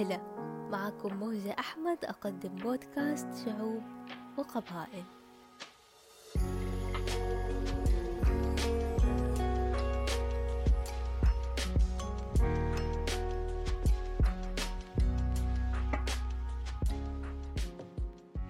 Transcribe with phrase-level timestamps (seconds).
[0.00, 0.20] هلا
[0.70, 3.82] معكم موجة أحمد أقدم بودكاست شعوب
[4.38, 5.04] وقبائل.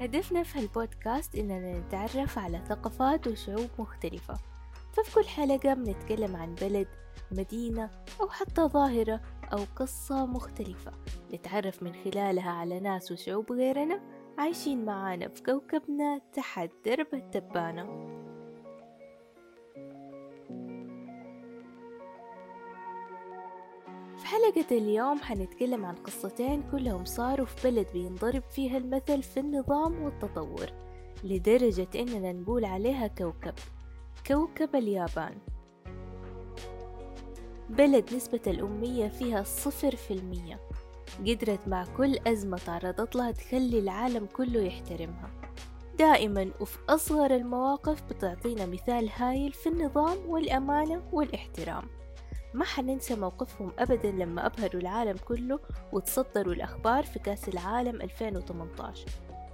[0.01, 4.35] هدفنا في هالبودكاست إننا نتعرف على ثقافات وشعوب مختلفة.
[4.93, 6.89] ففي كل حلقة بنتكلم عن بلد
[7.33, 9.21] مدينة أو حتى ظاهرة
[9.53, 10.93] أو قصة مختلفة.
[11.35, 14.01] نتعرف من خلالها على ناس وشعوب غيرنا
[14.39, 18.11] عايشين معانا في كوكبنا تحت درب التبانة
[24.17, 30.03] في حلقة اليوم حنتكلم عن قصتين كلهم صاروا في بلد بينضرب فيها المثل في النظام
[30.03, 30.71] والتطور
[31.25, 33.55] لدرجة إننا نقول عليها كوكب
[34.27, 35.39] كوكب اليابان.
[37.71, 40.61] بلد نسبة الأمية فيها صفر في المية.
[41.19, 45.31] قدرت مع كل أزمة تعرضت لها تخلي العالم كله يحترمها.
[45.99, 51.83] دائما وفي أصغر المواقف بتعطينا مثال هايل في النظام والأمانة والإحترام.
[52.55, 55.59] ما حننسى موقفهم أبدا لما أبهروا العالم كله
[55.93, 59.07] وتصدروا الأخبار في كأس العالم 2018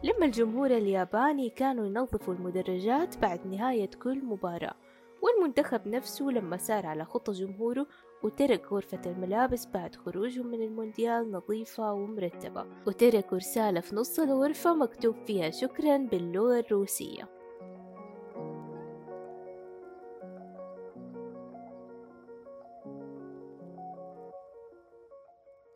[0.05, 4.75] لما الجمهور الياباني كانوا ينظفوا المدرجات بعد نهاية كل مباراة
[5.23, 7.87] والمنتخب نفسه لما سار على خطى جمهوره
[8.23, 15.17] وترك غرفة الملابس بعد خروجهم من المونديال نظيفة ومرتبة وتركوا رسالة في نص الغرفة مكتوب
[15.27, 17.37] فيها شكرا باللغة الروسية.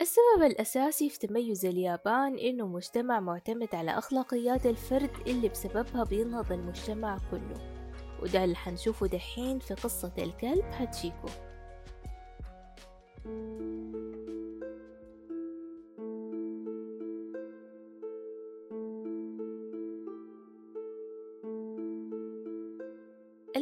[0.00, 7.18] السبب الأساسي في تميز اليابان إنه مجتمع معتمد على أخلاقيات الفرد اللي بسببها بينهض المجتمع
[7.30, 7.80] كله
[8.22, 11.28] وده اللي حنشوفه دحين في قصة الكلب هاتشيكو.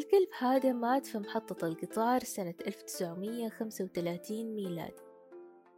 [0.09, 5.03] الكلب هذا مات في محطة القطار سنة 1935 ميلادي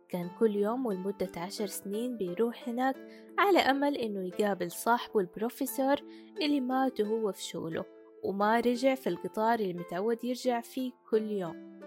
[0.09, 2.97] كان كل يوم ولمدة عشر سنين بيروح هناك
[3.39, 5.97] على أمل إنه يقابل صاحبه البروفيسور
[6.43, 7.85] اللي مات وهو في شغله
[8.23, 11.81] وما رجع في القطار اللي متعود يرجع فيه كل يوم.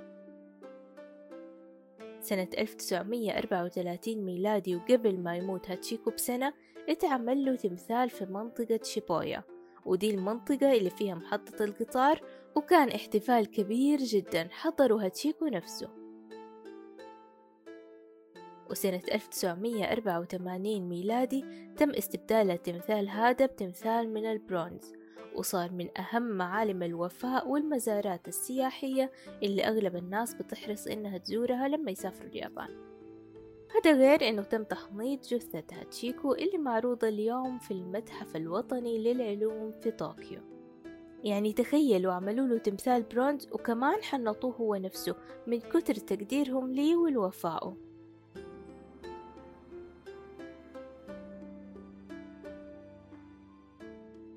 [2.20, 6.54] سنة 1934 ميلادي وقبل ما يموت هاتشيكو بسنة
[6.90, 9.53] اتعمل له تمثال في منطقة شيبويا.
[9.86, 12.22] ودي المنطقة اللي فيها محطة القطار
[12.56, 15.90] وكان احتفال كبير جدا حضره هاتشيكو نفسه.
[18.70, 21.46] وسنة 1984 ميلادي
[21.78, 24.94] تم استبدال التمثال هذا بتمثال من البرونز
[25.36, 29.12] وصار من أهم معالم الوفاء والمزارات السياحية
[29.44, 32.93] اللي أغلب الناس بتحرص إنها تزورها لما يسافروا اليابان.
[33.76, 39.92] هذا غير إنه تم تحنيط جثة هاتشيكو اللي معروضة اليوم في المتحف الوطني للعلوم في
[39.92, 40.40] طوكيو.
[41.24, 45.16] يعني تخيلوا عملوا له تمثال برونز وكمان حنطوه هو نفسه
[45.48, 47.78] من كتر تقديرهم ليه ولوفائه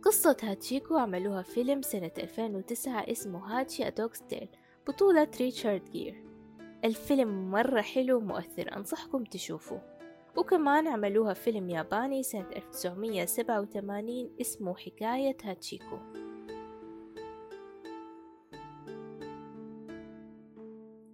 [0.02, 4.48] قصة هاتشيكو عملوها فيلم سنة 2009 اسمه Hachi: A Dog's Tale
[4.88, 6.25] بطولة ريتشارد جير.
[6.84, 9.82] الفيلم مرة حلو ومؤثر أنصحكم تشوفوه.
[10.36, 15.98] وكمان عملوها فيلم ياباني سنة 1987 اسمه حكاية هاتشيكو.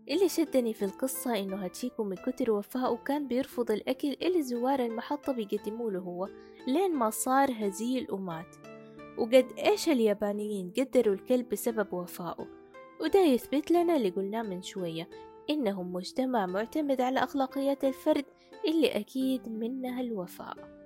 [0.08, 5.32] اللي شدني في القصة إنه هاتشيكو من كتر وفائه كان بيرفض الأكل اللي زوار المحطة
[5.32, 6.28] بيقدموله هو
[6.66, 8.56] لين ما صار هزيل ومات.
[9.18, 12.46] وقد إيش اليابانيين قدروا الكلب بسبب وفائه؟
[13.00, 15.08] وده يثبت لنا اللي قلناه من شوية
[15.50, 18.24] إنهم مجتمع معتمد على أخلاقيات الفرد
[18.68, 20.82] اللي أكيد منها الوفاء.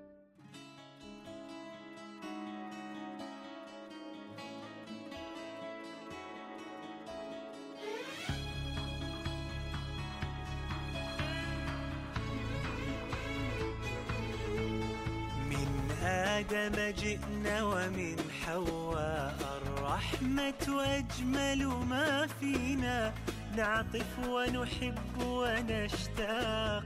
[16.36, 23.14] آدم جئنا ومن حواء الرحمة وأجمل ما فينا.
[23.56, 26.84] نعطف ونحب ونشتاق.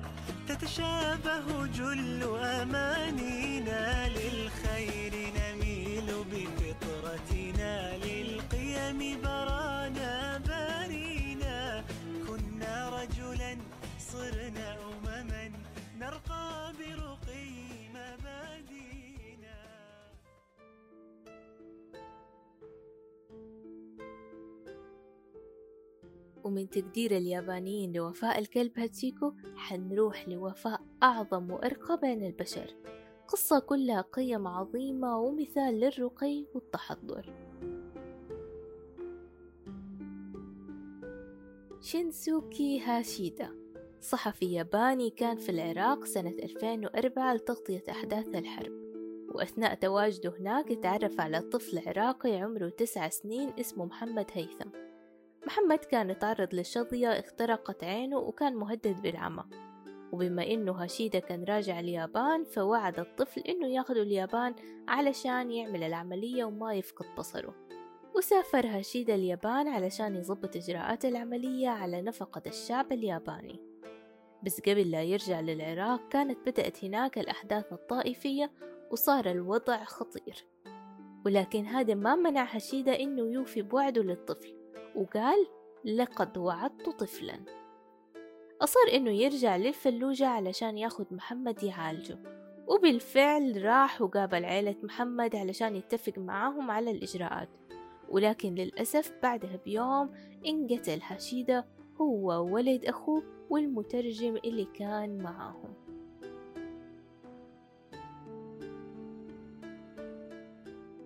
[0.48, 4.08] تتشابه جل أمانينا.
[4.08, 7.96] للخير نميل بفطرتنا.
[7.96, 11.84] للقيم برانا بارينا.
[12.28, 13.56] كنا رجلا
[13.98, 15.50] صرنا أمما.
[15.98, 16.59] نرقى
[26.50, 32.74] ومن تقدير اليابانيين لوفاء الكلب هاتشيكو حنروح لوفاء أعظم وأرقى بين البشر.
[33.28, 37.32] قصة كلها قيم عظيمة ومثال للرقي والتحضر.
[41.80, 43.50] شينسوكي هاشيدا
[44.00, 48.72] صحفي ياباني كان في العراق سنة 2004 لتغطية أحداث الحرب.
[49.34, 54.89] وأثناء تواجده هناك تعرف على طفل عراقي عمره تسع سنين اسمه محمد هيثم.
[55.46, 59.44] محمد كان يتعرض لشظية اخترقت عينه وكان مهدد بالعمى.
[60.12, 64.54] وبما إنه هاشيدا كان راجع اليابان فوعد الطفل إنه ياخده اليابان
[64.88, 67.54] علشان يعمل العملية وما يفقد بصره.
[68.16, 73.60] وسافر هاشيدا اليابان علشان يضبط إجراءات العملية على نفقة الشعب الياباني.
[74.42, 78.50] بس قبل لا يرجع للعراق كانت بدأت هناك الأحداث الطائفية
[78.90, 80.46] وصار الوضع خطير.
[81.26, 84.59] ولكن هذا ما منع هشيدة إنه يوفي بوعده للطفل.
[84.96, 85.46] وقال
[85.84, 87.40] لقد وعدت طفلا.
[88.60, 92.18] أصر إنه يرجع للفلوجة علشان ياخد محمد يعالجه
[92.66, 97.48] وبالفعل راح وقابل عيلة محمد علشان يتفق معاهم على الإجراءات.
[98.08, 100.10] ولكن للأسف بعدها بيوم
[100.46, 101.66] انقتل هشيدة
[102.00, 105.74] هو وولد أخوه والمترجم اللي كان معاهم.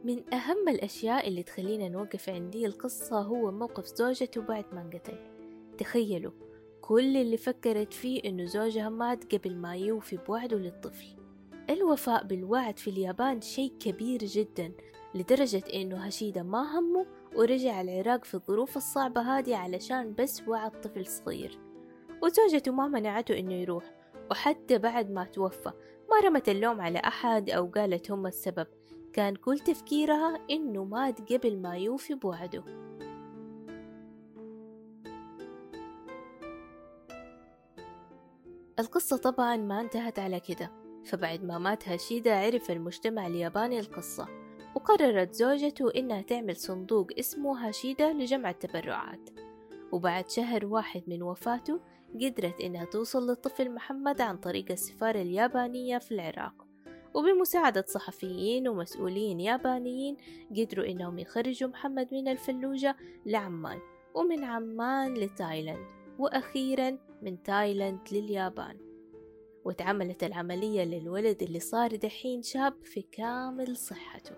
[0.05, 5.19] من أهم الأشياء اللي تخلينا نوقف عندي القصة هو موقف زوجته بعد ما انقتل
[5.79, 6.33] تخيلوا
[6.81, 11.06] كل اللي فكرت فيه إنه زوجها مات قبل ما يوفي بوعده للطفل.
[11.71, 14.73] الوفاء بالوعد في اليابان شيء كبير جدا
[15.15, 21.07] لدرجة إنه هشيدة ما همه ورجع العراق في الظروف الصعبة هذه علشان بس وعد طفل
[21.07, 21.59] صغير.
[22.23, 23.95] وزوجته ما منعته إنه يروح
[24.31, 25.73] وحتى بعد ما توفى
[26.11, 28.67] ما رمت اللوم على أحد أو قالت هم السبب.
[29.14, 32.64] كان كل تفكيرها إنه مات قبل ما يوفي بوعده
[38.78, 40.70] القصة طبعا ما انتهت على كده
[41.05, 44.28] فبعد ما مات هاشيدا عرف المجتمع الياباني القصة
[44.75, 49.31] وقررت زوجته إنها تعمل صندوق اسمه هاشيدا لجمع التبرعات.
[49.93, 51.81] وبعد شهر واحد من وفاته
[52.14, 56.63] قدرت إنها توصل للطفل محمد عن طريق السفارة اليابانية في العراق.
[57.14, 60.16] وبمساعدة صحفيين ومسؤولين يابانيين
[60.50, 62.96] قدروا إنهم يخرجوا محمد من الفلوجة
[63.26, 63.78] لعمان
[64.14, 65.87] ومن عمان لتايلاند
[66.19, 68.78] وأخيرا من تايلاند لليابان.
[69.64, 74.34] وتعملت العملية للولد اللي صار دحين شاب في كامل صحته.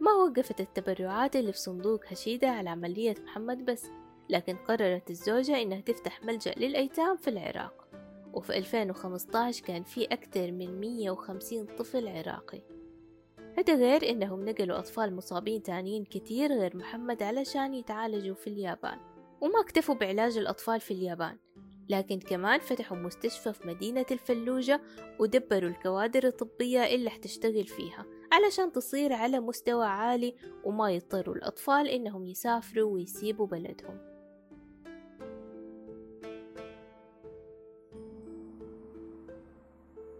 [0.00, 3.86] ما وقفت التبرعات اللي في صندوق هشيدة على عملية محمد بس
[4.30, 7.79] لكن قررت الزوجة إنها تفتح ملجأ للأيتام في العراق.
[8.34, 12.62] وفي 2015 كان في أكثر من 150 طفل عراقي.
[13.58, 18.98] هذا غير إنهم نقلوا أطفال مصابين تانيين كتير غير محمد علشان يتعالجوا في اليابان
[19.40, 21.38] وما اكتفوا بعلاج الأطفال في اليابان.
[21.88, 24.80] لكن كمان فتحوا مستشفى في مدينة الفلوجة
[25.18, 30.34] ودبروا الكوادر الطبية اللي حتشتغل فيها علشان تصير على مستوى عالي
[30.64, 34.09] وما يضطروا الأطفال إنهم يسافروا ويسيبوا بلدهم.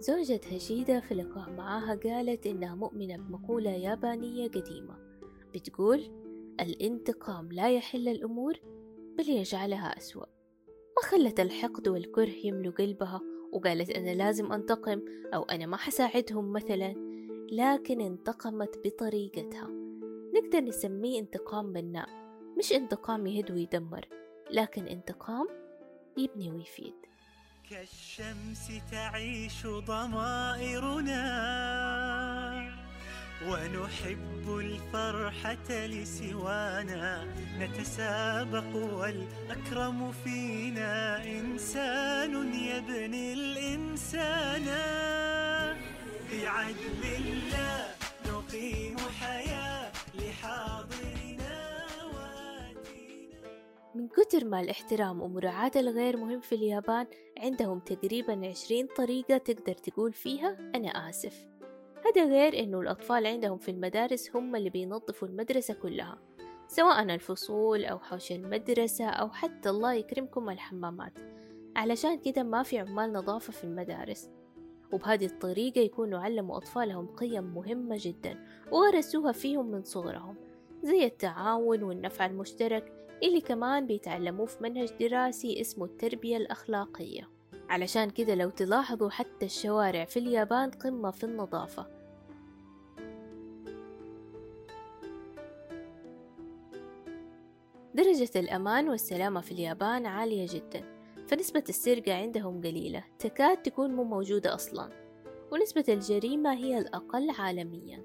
[0.00, 4.98] زوجة هشيدة في لقاء معاها قالت إنها مؤمنة بمقولة يابانية قديمة
[5.54, 6.00] بتقول
[6.60, 8.54] الانتقام لا يحل الأمور
[9.18, 10.26] بل يجعلها أسوأ.
[10.68, 13.20] ما خلت الحقد والكره يملوا قلبها
[13.52, 15.02] وقالت أنا لازم أنتقم
[15.34, 16.94] أو أنا ما حساعدهم مثلا
[17.52, 19.68] لكن انتقمت بطريقتها.
[20.34, 22.08] نقدر نسميه انتقام بناء
[22.58, 24.08] مش انتقام يهد ويدمر
[24.50, 25.46] لكن انتقام
[26.18, 27.09] يبني ويفيد.
[27.70, 31.22] كالشمس تعيش ضمائرنا.
[33.46, 37.24] ونحب الفرحة لسوانا.
[37.58, 41.24] نتسابق والأكرم فينا.
[41.24, 44.66] إنسان يبني الإنسان.
[46.32, 47.84] بعدل الله
[48.26, 49.69] نقيم حياة
[54.16, 57.06] كتر ما الاحترام ومراعاة الغير مهم في اليابان
[57.38, 61.48] عندهم تقريبا عشرين طريقة تقدر تقول فيها أنا آسف.
[62.06, 66.18] هذا غير إنه الأطفال عندهم في المدارس هم اللي بينظفوا المدرسة كلها
[66.68, 71.12] سواء الفصول أو حوش المدرسة أو حتى الله يكرمكم الحمامات.
[71.76, 74.30] علشان كده ما في عمال نظافة في المدارس.
[74.92, 80.36] وبهذه الطريقة يكونوا علموا أطفالهم قيم مهمة جدا وغرسوها فيهم من صغرهم
[80.82, 87.28] زي التعاون والنفع المشترك اللي كمان بيتعلموه في منهج دراسي اسمه التربية الأخلاقية.
[87.68, 91.86] علشان كده لو تلاحظوا حتى الشوارع في اليابان قمة في النظافة.
[97.94, 100.84] درجة الأمان والسلامة في اليابان عالية جدا
[101.28, 104.90] فنسبة السرقة عندهم قليلة تكاد تكون مو موجودة أصلا
[105.52, 108.02] ونسبة الجريمة هي الأقل عالميا.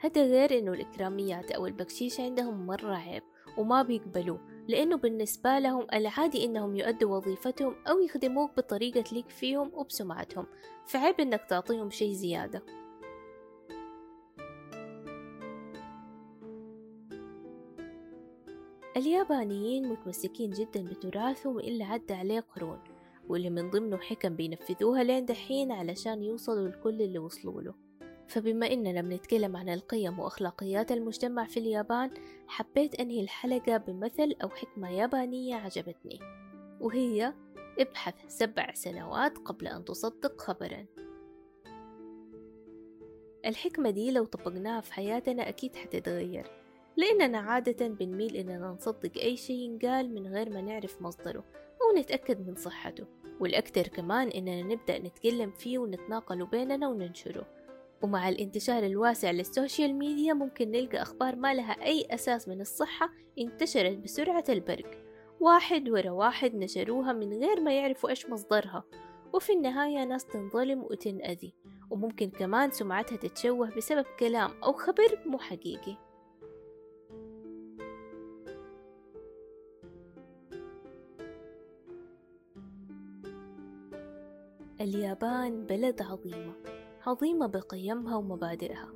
[0.00, 3.22] هذا غير إنه الإكراميات أو البكشيش عندهم مرة عيب
[3.58, 4.49] وما بيقبلوه.
[4.68, 10.46] لأنه بالنسبة لهم العادي إنهم يؤدوا وظيفتهم أو يخدموك بطريقة تليق فيهم وبسمعتهم.
[10.86, 12.62] فعيب إنك تعطيهم شي زيادة.
[18.96, 22.78] اليابانيين متمسكين جدا بتراثهم اللي عدى عليه قرون
[23.28, 27.89] واللي من ضمنه حكم بينفذوها لين دحين علشان يوصلوا لكل اللي وصلوا له.
[28.30, 32.10] فبما إننا بنتكلم عن القيم وأخلاقيات المجتمع في اليابان
[32.48, 36.20] حبيت أنهي الحلقة بمثل أو حكمة يابانية عجبتني
[36.80, 37.34] وهي
[37.78, 40.86] ابحث سبع سنوات قبل أن تصدق خبرا.
[43.46, 46.46] الحكمة دي لو طبقناها في حياتنا أكيد حتتغير
[46.96, 51.44] لأننا عادة بنميل إننا نصدق أي شيء ينقال من غير ما نعرف مصدره
[51.82, 53.04] أو نتأكد من صحته
[53.40, 57.59] والأكثر كمان إننا نبدأ نتكلم فيه ونتناقله بيننا وننشره.
[58.02, 63.96] ومع الانتشار الواسع للسوشيال ميديا ممكن نلقى أخبار ما لها أي أساس من الصحة انتشرت
[63.96, 65.04] بسرعة البرق.
[65.40, 68.84] واحد ورا واحد نشروها من غير ما يعرفوا إيش مصدرها.
[69.32, 71.54] وفي النهاية ناس تنظلم وتنأذي
[71.90, 75.96] وممكن كمان سمعتها تتشوه بسبب كلام أو خبر مو حقيقي.
[84.80, 86.79] اليابان بلد عظيمة.
[87.06, 88.88] عظيمة بقيمها ومبادئها.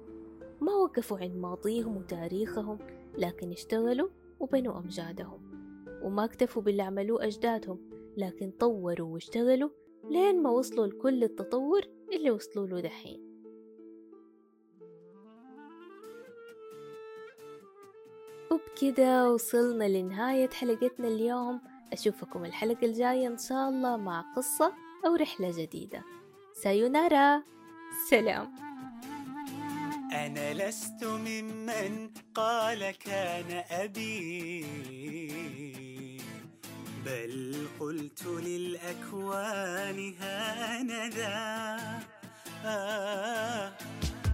[0.60, 2.78] ما وقفوا عند ماضيهم وتاريخهم
[3.18, 4.08] لكن اشتغلوا
[4.40, 5.40] وبنوا أمجادهم.
[6.02, 7.78] وما اكتفوا باللي عملوه أجدادهم
[8.16, 9.70] لكن طوروا واشتغلوا
[10.10, 11.82] لين ما وصلوا لكل التطور
[12.12, 13.34] اللي وصلوا له دحين.
[18.52, 21.60] وبكده وصلنا لنهاية حلقتنا اليوم.
[21.92, 24.72] أشوفكم الحلقة الجاية إن شاء الله مع قصة
[25.06, 26.02] أو رحلة جديدة.
[26.54, 27.53] سايونارا!
[28.10, 28.54] سلام.
[30.12, 34.66] أنا لست ممن قال كان أبي
[37.04, 41.34] بل قلت للأكوان هانذا.
[42.64, 43.72] آه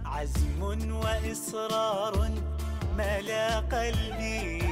[0.05, 0.63] عزم
[0.93, 2.31] وإصرار
[2.99, 4.70] ملا قلبي.